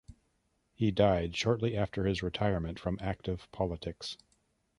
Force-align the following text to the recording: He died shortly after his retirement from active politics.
He 0.73 0.89
died 0.89 1.37
shortly 1.37 1.77
after 1.77 2.05
his 2.05 2.23
retirement 2.23 2.79
from 2.79 2.97
active 3.03 3.47
politics. 3.51 4.17